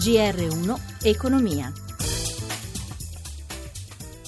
[0.00, 1.70] GR1 Economia.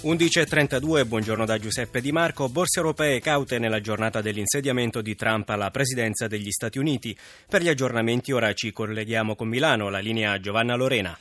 [0.02, 2.50] 11.32, buongiorno da Giuseppe Di Marco.
[2.50, 7.16] Borse europee caute nella giornata dell'insediamento di Trump alla presidenza degli Stati Uniti.
[7.48, 11.18] Per gli aggiornamenti ora ci colleghiamo con Milano, la linea Giovanna Lorena.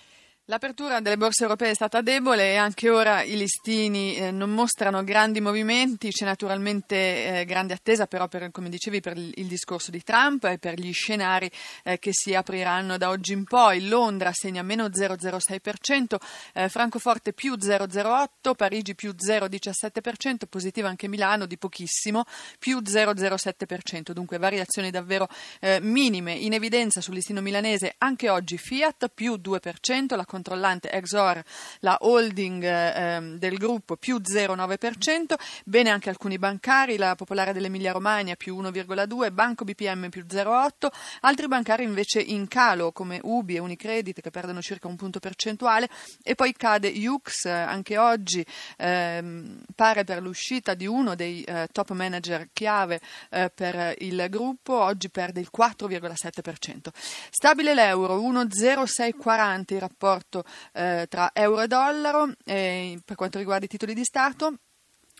[0.51, 5.01] L'apertura delle borse europee è stata debole e anche ora i listini eh, non mostrano
[5.01, 10.03] grandi movimenti, c'è naturalmente eh, grande attesa però per, come dicevi per il, discorso di
[10.03, 11.49] Trump e per gli scenari
[11.85, 13.87] eh, che si apriranno da oggi in poi.
[13.87, 16.17] Londra segna meno 0,06%,
[16.51, 22.25] eh, Francoforte più 0,08%, Parigi più 0,17%, positiva anche Milano di pochissimo,
[22.59, 25.29] più 0,07%, dunque variazioni davvero
[25.61, 26.33] eh, minime.
[26.33, 31.41] In evidenza sul listino milanese anche oggi Fiat più 2%, la controllante Exor,
[31.81, 38.35] la holding eh, del gruppo più 0,9%, bene anche alcuni bancari, la Popolare dell'Emilia Romagna
[38.35, 40.87] più 1,2%, Banco BPM più 0,8%,
[41.21, 45.87] altri bancari invece in calo come Ubi e Unicredit che perdono circa un punto percentuale.
[46.23, 48.43] E poi cade Jux anche oggi
[48.77, 54.79] ehm, pare per l'uscita di uno dei eh, top manager chiave eh, per il gruppo,
[54.79, 56.87] oggi perde il 4,7%.
[57.29, 63.65] Stabile l'euro 1,0640 il rapporto rapporto eh, tra euro e dollaro eh, per quanto riguarda
[63.65, 64.59] i titoli di Stato.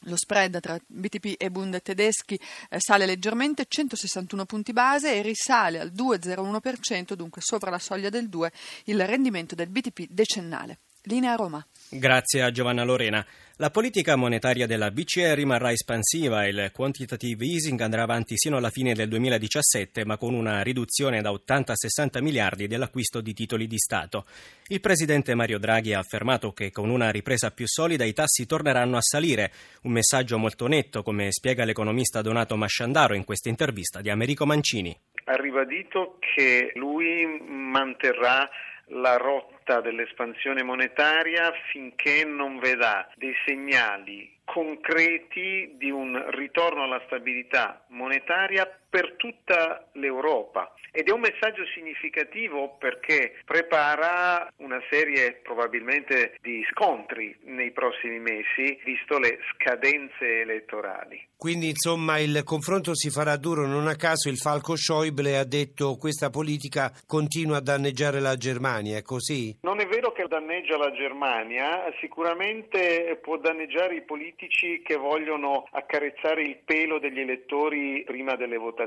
[0.06, 5.80] Lo spread tra BTP e Bund tedeschi eh, sale leggermente, 161 punti base e risale
[5.80, 8.52] al 2,01%, dunque sopra la soglia del 2,
[8.86, 10.80] il rendimento del BTP decennale.
[11.04, 11.64] Linea Roma.
[11.90, 13.26] Grazie a Giovanna Lorena.
[13.62, 18.72] La politica monetaria della BCE rimarrà espansiva e il quantitative easing andrà avanti sino alla
[18.72, 23.68] fine del 2017, ma con una riduzione da 80 a 60 miliardi dell'acquisto di titoli
[23.68, 24.26] di Stato.
[24.70, 28.98] Il presidente Mario Draghi ha affermato che con una ripresa più solida i tassi torneranno
[28.98, 29.52] a salire,
[29.84, 34.98] un messaggio molto netto, come spiega l'economista Donato Masciandaro in questa intervista di Americo Mancini.
[35.26, 38.50] Ha ribadito che lui manterrà
[38.92, 47.86] la rotta dell'espansione monetaria finché non vedrà dei segnali concreti di un ritorno alla stabilità
[47.90, 56.66] monetaria per tutta l'Europa ed è un messaggio significativo perché prepara una serie probabilmente di
[56.70, 61.30] scontri nei prossimi mesi visto le scadenze elettorali.
[61.38, 65.96] Quindi insomma il confronto si farà duro, non a caso il falco Schäuble ha detto
[65.96, 69.58] questa politica continua a danneggiare la Germania, è così?
[69.62, 76.44] Non è vero che danneggia la Germania, sicuramente può danneggiare i politici che vogliono accarezzare
[76.44, 78.81] il pelo degli elettori prima delle votazioni.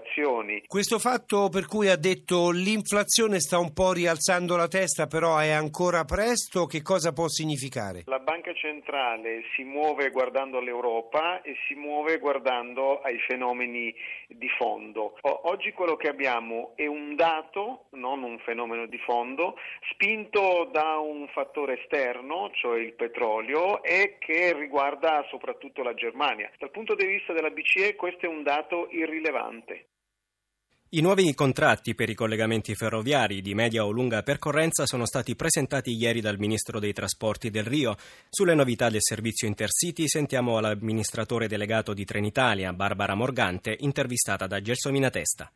[0.66, 5.50] Questo fatto per cui ha detto l'inflazione sta un po' rialzando la testa, però è
[5.50, 8.03] ancora presto, che cosa può significare?
[8.06, 13.94] La banca centrale si muove guardando l'Europa e si muove guardando ai fenomeni
[14.28, 15.19] di fondo.
[15.22, 19.56] Oggi quello che abbiamo è un dato, non un fenomeno di fondo,
[19.93, 26.50] spinto da un fattore esterno, cioè il petrolio, e che riguarda soprattutto la Germania.
[26.59, 29.84] Dal punto di vista della BCE questo è un dato irrilevante.
[30.91, 35.91] I nuovi contratti per i collegamenti ferroviari di media o lunga percorrenza sono stati presentati
[35.91, 37.97] ieri dal Ministro dei Trasporti del Rio.
[38.28, 45.11] Sulle novità del servizio Intercity sentiamo l'amministratore delegato di Trenitalia, Barbara Morgante, intervistata da Gelsomina
[45.11, 45.50] Testa.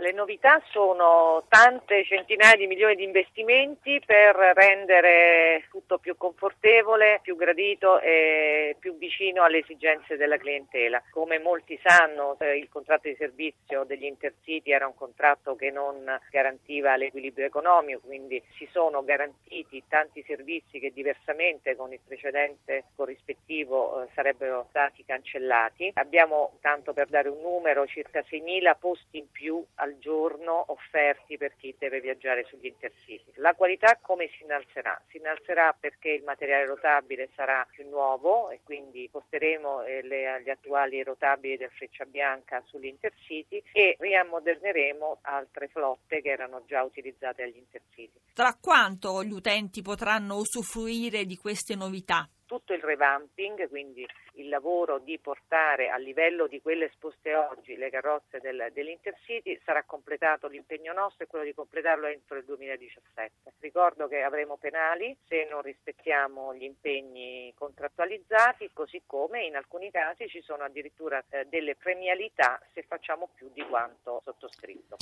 [0.00, 7.34] Le novità sono tante centinaia di milioni di investimenti per rendere tutto più confortevole, più
[7.34, 11.02] gradito e più vicino alle esigenze della clientela.
[11.10, 16.04] Come molti sanno, eh, il contratto di servizio degli Intercity era un contratto che non
[16.30, 24.04] garantiva l'equilibrio economico, quindi si sono garantiti tanti servizi che diversamente con il precedente corrispettivo
[24.04, 25.90] eh, sarebbero stati cancellati.
[25.94, 31.54] Abbiamo, tanto per dare un numero, circa 6.000 posti in più al giorno offerti per
[31.56, 33.32] chi deve viaggiare sugli intercity.
[33.36, 35.00] La qualità come si innalzerà?
[35.08, 40.50] Si innalzerà perché il materiale rotabile sarà più nuovo e quindi porteremo eh, le, gli
[40.50, 47.42] attuali rotabili del Freccia Bianca sugli intercity e riammoderneremo altre flotte che erano già utilizzate
[47.42, 48.20] agli intercity.
[48.34, 52.28] Tra quanto gli utenti potranno usufruire di queste novità?
[52.48, 57.90] Tutto il revamping, quindi il lavoro di portare a livello di quelle esposte oggi le
[57.90, 63.52] carrozze del, dell'Intercity sarà completato l'impegno nostro e quello di completarlo entro il 2017.
[63.60, 70.26] Ricordo che avremo penali se non rispettiamo gli impegni contrattualizzati, così come in alcuni casi
[70.28, 74.96] ci sono addirittura eh, delle premialità se facciamo più di quanto sottoscritto.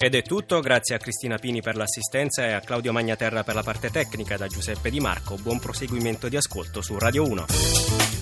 [0.00, 3.64] Ed è tutto, grazie a Cristina Pini per l'assistenza e a Claudio Magnaterra per la
[3.64, 5.34] parte tecnica, da Giuseppe Di Marco.
[5.34, 8.17] Buon proseguimento di ascolto su Radio 1.